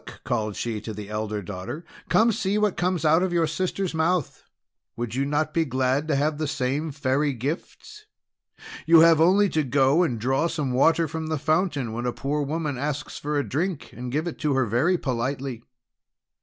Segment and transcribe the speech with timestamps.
[0.23, 1.85] called she to the elder daughter;
[2.31, 4.43] "see what comes out of your sister's mouth.
[4.97, 8.07] Would you not be glad to have the same Fairy gifts?
[8.87, 12.13] You have only to go and draw some water from the fountain, and when a
[12.13, 15.61] poor woman asks for a drink to give it to her very politely."